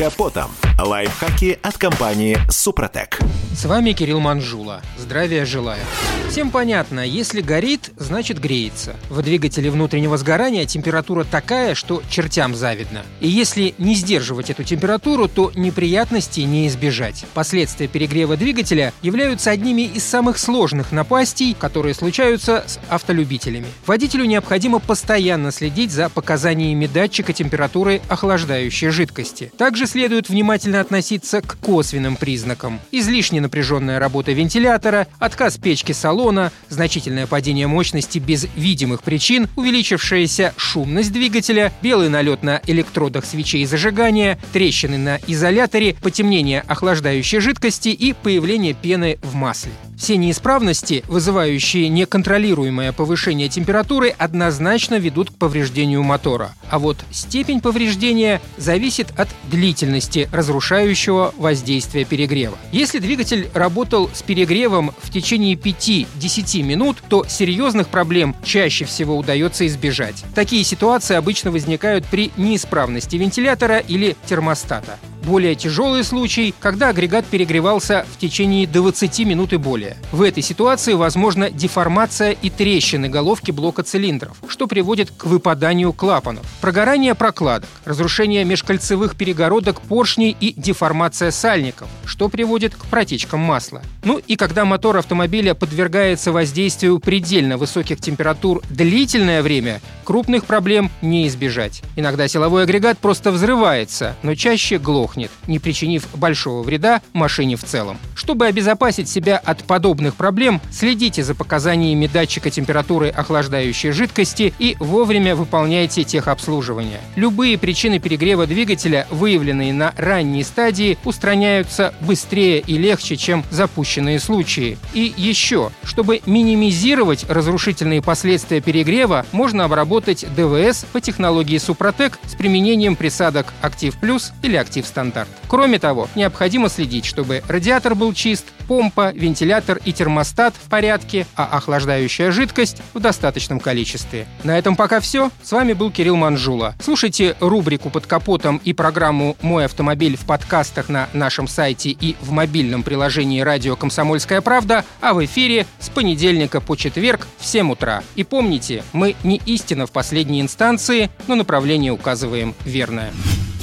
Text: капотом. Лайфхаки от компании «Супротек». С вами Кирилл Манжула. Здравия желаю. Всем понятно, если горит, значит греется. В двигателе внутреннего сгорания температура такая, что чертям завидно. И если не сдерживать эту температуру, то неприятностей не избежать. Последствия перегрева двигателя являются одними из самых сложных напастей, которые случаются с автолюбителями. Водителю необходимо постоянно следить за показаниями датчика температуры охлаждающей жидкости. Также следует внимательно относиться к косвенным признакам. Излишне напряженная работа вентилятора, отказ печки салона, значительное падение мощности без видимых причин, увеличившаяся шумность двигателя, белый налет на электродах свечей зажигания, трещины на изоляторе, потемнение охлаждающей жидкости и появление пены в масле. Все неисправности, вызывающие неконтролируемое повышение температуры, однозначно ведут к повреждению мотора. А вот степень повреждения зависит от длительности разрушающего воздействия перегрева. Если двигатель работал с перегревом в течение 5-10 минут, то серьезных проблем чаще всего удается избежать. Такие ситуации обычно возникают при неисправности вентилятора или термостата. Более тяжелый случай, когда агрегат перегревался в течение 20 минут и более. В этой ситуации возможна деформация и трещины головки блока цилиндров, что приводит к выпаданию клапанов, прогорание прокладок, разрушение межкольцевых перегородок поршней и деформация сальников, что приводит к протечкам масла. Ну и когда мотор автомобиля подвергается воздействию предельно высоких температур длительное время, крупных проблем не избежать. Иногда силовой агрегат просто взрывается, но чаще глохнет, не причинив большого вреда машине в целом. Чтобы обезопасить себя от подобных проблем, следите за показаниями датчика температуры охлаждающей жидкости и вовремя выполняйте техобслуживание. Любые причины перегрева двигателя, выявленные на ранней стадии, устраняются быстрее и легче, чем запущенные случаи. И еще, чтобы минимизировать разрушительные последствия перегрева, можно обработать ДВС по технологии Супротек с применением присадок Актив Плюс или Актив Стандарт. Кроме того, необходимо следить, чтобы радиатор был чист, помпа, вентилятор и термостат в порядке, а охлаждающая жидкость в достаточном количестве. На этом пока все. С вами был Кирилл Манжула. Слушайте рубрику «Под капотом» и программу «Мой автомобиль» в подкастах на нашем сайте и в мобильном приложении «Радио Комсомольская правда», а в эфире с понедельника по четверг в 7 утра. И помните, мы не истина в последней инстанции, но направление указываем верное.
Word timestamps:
капотом. 0.00 0.69
Лайфхаки 0.82 1.58
от 1.62 1.76
компании 1.76 2.38
«Супротек». 2.48 3.18
С 3.54 3.64
вами 3.64 3.92
Кирилл 3.92 4.20
Манжула. 4.20 4.80
Здравия 4.96 5.44
желаю. 5.44 5.82
Всем 6.30 6.50
понятно, 6.50 7.00
если 7.00 7.40
горит, 7.40 7.90
значит 7.96 8.38
греется. 8.38 8.94
В 9.08 9.20
двигателе 9.22 9.70
внутреннего 9.70 10.16
сгорания 10.16 10.64
температура 10.64 11.24
такая, 11.24 11.74
что 11.74 12.02
чертям 12.08 12.54
завидно. 12.54 13.02
И 13.18 13.28
если 13.28 13.74
не 13.78 13.96
сдерживать 13.96 14.48
эту 14.48 14.62
температуру, 14.62 15.28
то 15.28 15.50
неприятностей 15.56 16.44
не 16.44 16.68
избежать. 16.68 17.24
Последствия 17.34 17.88
перегрева 17.88 18.36
двигателя 18.36 18.94
являются 19.02 19.50
одними 19.50 19.82
из 19.82 20.04
самых 20.04 20.38
сложных 20.38 20.92
напастей, 20.92 21.56
которые 21.58 21.94
случаются 21.94 22.64
с 22.66 22.78
автолюбителями. 22.88 23.66
Водителю 23.84 24.24
необходимо 24.24 24.78
постоянно 24.78 25.50
следить 25.50 25.90
за 25.90 26.08
показаниями 26.08 26.86
датчика 26.86 27.32
температуры 27.32 28.00
охлаждающей 28.08 28.90
жидкости. 28.90 29.52
Также 29.58 29.88
следует 29.88 30.28
внимательно 30.28 30.69
относиться 30.78 31.40
к 31.40 31.56
косвенным 31.58 32.16
признакам. 32.16 32.78
Излишне 32.92 33.40
напряженная 33.40 33.98
работа 33.98 34.32
вентилятора, 34.32 35.08
отказ 35.18 35.56
печки 35.58 35.90
салона, 35.92 36.52
значительное 36.68 37.26
падение 37.26 37.66
мощности 37.66 38.18
без 38.18 38.46
видимых 38.54 39.02
причин, 39.02 39.48
увеличившаяся 39.56 40.54
шумность 40.56 41.12
двигателя, 41.12 41.72
белый 41.82 42.08
налет 42.08 42.42
на 42.42 42.60
электродах 42.66 43.24
свечей 43.24 43.64
зажигания, 43.64 44.38
трещины 44.52 44.98
на 44.98 45.18
изоляторе, 45.26 45.96
потемнение 46.02 46.60
охлаждающей 46.60 47.40
жидкости 47.40 47.88
и 47.88 48.12
появление 48.12 48.74
пены 48.74 49.18
в 49.22 49.34
масле. 49.34 49.72
Все 50.00 50.16
неисправности, 50.16 51.04
вызывающие 51.08 51.90
неконтролируемое 51.90 52.92
повышение 52.92 53.50
температуры, 53.50 54.08
однозначно 54.08 54.94
ведут 54.94 55.30
к 55.30 55.34
повреждению 55.34 56.02
мотора. 56.02 56.54
А 56.70 56.78
вот 56.78 56.96
степень 57.10 57.60
повреждения 57.60 58.40
зависит 58.56 59.08
от 59.18 59.28
длительности 59.50 60.26
разрушающего 60.32 61.34
воздействия 61.36 62.06
перегрева. 62.06 62.56
Если 62.72 62.98
двигатель 62.98 63.50
работал 63.52 64.08
с 64.14 64.22
перегревом 64.22 64.94
в 65.02 65.10
течение 65.10 65.54
5-10 65.54 66.62
минут, 66.62 66.96
то 67.10 67.26
серьезных 67.28 67.88
проблем 67.88 68.34
чаще 68.42 68.86
всего 68.86 69.18
удается 69.18 69.66
избежать. 69.66 70.24
Такие 70.34 70.64
ситуации 70.64 71.14
обычно 71.14 71.50
возникают 71.50 72.06
при 72.06 72.32
неисправности 72.38 73.16
вентилятора 73.16 73.76
или 73.76 74.16
термостата. 74.24 74.98
Более 75.24 75.54
тяжелый 75.54 76.02
случай, 76.02 76.54
когда 76.58 76.88
агрегат 76.88 77.26
перегревался 77.26 78.06
в 78.12 78.18
течение 78.18 78.66
20 78.66 79.20
минут 79.20 79.52
и 79.52 79.58
более. 79.58 79.96
В 80.12 80.22
этой 80.22 80.42
ситуации 80.42 80.94
возможна 80.94 81.50
деформация 81.50 82.30
и 82.32 82.48
трещины 82.48 83.08
головки 83.08 83.50
блока 83.50 83.82
цилиндров, 83.82 84.36
что 84.48 84.66
приводит 84.66 85.10
к 85.10 85.26
выпаданию 85.26 85.92
клапанов, 85.92 86.46
прогорание 86.60 87.14
прокладок, 87.14 87.68
разрушение 87.84 88.44
межкольцевых 88.44 89.14
перегородок 89.14 89.82
поршней 89.82 90.34
и 90.38 90.54
деформация 90.58 91.30
сальников, 91.30 91.88
что 92.06 92.28
приводит 92.28 92.74
к 92.74 92.86
протечкам 92.86 93.40
масла. 93.40 93.82
Ну 94.02 94.18
и 94.26 94.36
когда 94.36 94.64
мотор 94.64 94.96
автомобиля 94.96 95.54
подвергается 95.54 96.32
воздействию 96.32 96.98
предельно 96.98 97.58
высоких 97.58 98.00
температур 98.00 98.62
длительное 98.70 99.42
время, 99.42 99.80
крупных 100.04 100.46
проблем 100.46 100.90
не 101.02 101.28
избежать. 101.28 101.82
Иногда 101.96 102.26
силовой 102.26 102.64
агрегат 102.64 102.98
просто 102.98 103.30
взрывается, 103.30 104.16
но 104.22 104.34
чаще 104.34 104.78
глохнет, 105.10 105.30
не 105.46 105.58
причинив 105.58 106.08
большого 106.14 106.62
вреда 106.62 107.00
машине 107.12 107.56
в 107.56 107.64
целом. 107.64 107.98
Чтобы 108.14 108.46
обезопасить 108.46 109.08
себя 109.08 109.38
от 109.38 109.64
подобных 109.64 110.14
проблем, 110.14 110.60
следите 110.70 111.24
за 111.24 111.34
показаниями 111.34 112.06
датчика 112.06 112.50
температуры 112.50 113.08
охлаждающей 113.08 113.90
жидкости 113.90 114.54
и 114.58 114.76
вовремя 114.78 115.34
выполняйте 115.34 116.04
техобслуживание. 116.04 117.00
Любые 117.16 117.58
причины 117.58 117.98
перегрева 117.98 118.46
двигателя, 118.46 119.06
выявленные 119.10 119.72
на 119.72 119.92
ранней 119.96 120.44
стадии, 120.44 120.98
устраняются 121.04 121.92
быстрее 122.00 122.60
и 122.60 122.78
легче, 122.78 123.16
чем 123.16 123.44
запущенные 123.50 124.20
случаи. 124.20 124.78
И 124.94 125.12
еще, 125.16 125.70
чтобы 125.82 126.20
минимизировать 126.26 127.26
разрушительные 127.28 128.02
последствия 128.02 128.60
перегрева, 128.60 129.26
можно 129.32 129.64
обработать 129.64 130.24
ДВС 130.36 130.84
по 130.92 131.00
технологии 131.00 131.58
Супротек 131.58 132.18
с 132.26 132.34
применением 132.34 132.96
присадок 132.96 133.52
Актив 133.60 133.98
Плюс 133.98 134.32
или 134.42 134.56
Актив 134.56 134.86
Стандарт. 135.00 135.30
Кроме 135.48 135.78
того, 135.78 136.08
необходимо 136.14 136.68
следить, 136.68 137.06
чтобы 137.06 137.42
радиатор 137.48 137.94
был 137.94 138.12
чист, 138.12 138.44
помпа, 138.68 139.12
вентилятор 139.12 139.80
и 139.82 139.94
термостат 139.94 140.54
в 140.54 140.68
порядке, 140.68 141.26
а 141.34 141.46
охлаждающая 141.46 142.30
жидкость 142.30 142.82
в 142.92 143.00
достаточном 143.00 143.60
количестве. 143.60 144.26
На 144.44 144.58
этом 144.58 144.76
пока 144.76 145.00
все. 145.00 145.30
С 145.42 145.52
вами 145.52 145.72
был 145.72 145.90
Кирилл 145.90 146.16
Манжула. 146.16 146.74
Слушайте 146.84 147.34
рубрику 147.40 147.88
«Под 147.88 148.06
капотом» 148.06 148.60
и 148.62 148.74
программу 148.74 149.38
«Мой 149.40 149.64
автомобиль» 149.64 150.18
в 150.18 150.26
подкастах 150.26 150.90
на 150.90 151.08
нашем 151.14 151.48
сайте 151.48 151.90
и 151.90 152.14
в 152.20 152.30
мобильном 152.30 152.82
приложении 152.82 153.40
«Радио 153.40 153.76
Комсомольская 153.76 154.42
правда», 154.42 154.84
а 155.00 155.14
в 155.14 155.24
эфире 155.24 155.66
с 155.78 155.88
понедельника 155.88 156.60
по 156.60 156.76
четверг 156.76 157.26
в 157.38 157.46
7 157.46 157.72
утра. 157.72 158.02
И 158.16 158.24
помните, 158.24 158.84
мы 158.92 159.16
не 159.24 159.40
истина 159.46 159.86
в 159.86 159.92
последней 159.92 160.42
инстанции, 160.42 161.10
но 161.26 161.36
направление 161.36 161.90
указываем 161.90 162.54
верное. 162.66 163.12